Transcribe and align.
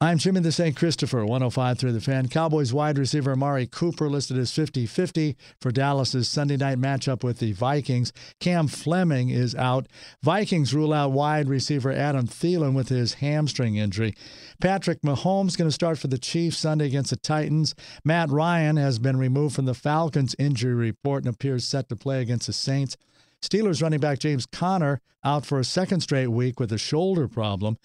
I'm 0.00 0.18
Jimmy 0.18 0.40
the 0.40 0.50
St. 0.50 0.74
Christopher, 0.74 1.20
105 1.24 1.78
through 1.78 1.92
the 1.92 2.00
fan. 2.00 2.28
Cowboys 2.28 2.72
wide 2.74 2.98
receiver 2.98 3.30
Amari 3.30 3.68
Cooper 3.68 4.10
listed 4.10 4.36
as 4.36 4.52
50 4.52 4.86
50 4.86 5.36
for 5.60 5.70
Dallas's 5.70 6.28
Sunday 6.28 6.56
night 6.56 6.78
matchup 6.78 7.22
with 7.22 7.38
the 7.38 7.52
Vikings. 7.52 8.12
Cam 8.40 8.66
Fleming 8.66 9.30
is 9.30 9.54
out. 9.54 9.86
Vikings 10.20 10.74
rule 10.74 10.92
out 10.92 11.12
wide 11.12 11.48
receiver 11.48 11.92
Adam 11.92 12.26
Thielen 12.26 12.74
with 12.74 12.88
his 12.88 13.14
hamstring 13.14 13.76
injury. 13.76 14.14
Patrick 14.60 15.00
Mahomes 15.02 15.56
going 15.56 15.68
to 15.68 15.72
start 15.72 15.96
for 15.96 16.08
the 16.08 16.18
Chiefs 16.18 16.58
Sunday 16.58 16.86
against 16.86 17.10
the 17.10 17.16
Titans. 17.16 17.76
Matt 18.04 18.30
Ryan 18.30 18.76
has 18.76 18.98
been 18.98 19.16
removed 19.16 19.54
from 19.54 19.66
the 19.66 19.74
Falcons 19.74 20.34
injury 20.40 20.74
report 20.74 21.24
and 21.24 21.32
appears 21.32 21.68
set 21.68 21.88
to 21.88 21.96
play 21.96 22.20
against 22.20 22.48
the 22.48 22.52
Saints. 22.52 22.96
Steelers 23.44 23.82
running 23.82 24.00
back 24.00 24.18
James 24.18 24.46
Conner 24.46 25.00
out 25.22 25.44
for 25.44 25.58
a 25.58 25.64
second 25.64 26.00
straight 26.00 26.28
week 26.28 26.58
with 26.58 26.72
a 26.72 26.78
shoulder 26.78 27.28
problem. 27.28 27.78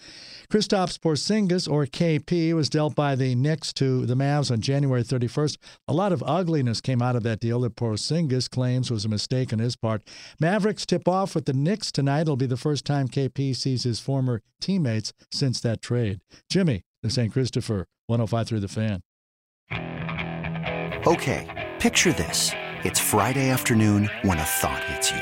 Kristaps 0.49 0.97
Porzingis, 0.97 1.69
or 1.69 1.85
KP, 1.85 2.53
was 2.53 2.69
dealt 2.69 2.95
by 2.95 3.15
the 3.15 3.35
Knicks 3.35 3.73
to 3.73 4.05
the 4.05 4.15
Mavs 4.15 4.51
on 4.51 4.61
January 4.61 5.03
31st. 5.03 5.57
A 5.87 5.93
lot 5.93 6.11
of 6.11 6.23
ugliness 6.25 6.81
came 6.81 7.01
out 7.01 7.15
of 7.15 7.23
that 7.23 7.39
deal 7.39 7.61
that 7.61 7.75
Porzingis 7.75 8.49
claims 8.49 8.89
was 8.89 9.05
a 9.05 9.09
mistake 9.09 9.51
on 9.51 9.59
his 9.59 9.75
part. 9.75 10.01
Mavericks 10.39 10.85
tip 10.85 11.07
off 11.07 11.35
with 11.35 11.45
the 11.45 11.53
Knicks 11.53 11.91
tonight. 11.91 12.21
It'll 12.21 12.35
be 12.35 12.45
the 12.45 12.57
first 12.57 12.85
time 12.85 13.07
KP 13.07 13.55
sees 13.55 13.83
his 13.83 13.99
former 13.99 14.41
teammates 14.61 15.13
since 15.31 15.59
that 15.61 15.81
trade. 15.81 16.19
Jimmy, 16.49 16.83
the 17.03 17.09
St. 17.09 17.31
Christopher, 17.31 17.85
105 18.07 18.47
through 18.47 18.59
the 18.59 18.67
fan. 18.67 19.01
Okay, 21.07 21.69
picture 21.79 22.13
this. 22.13 22.51
It's 22.83 22.99
Friday 22.99 23.49
afternoon 23.49 24.09
when 24.23 24.37
a 24.37 24.43
thought 24.43 24.83
hits 24.85 25.11
you. 25.11 25.21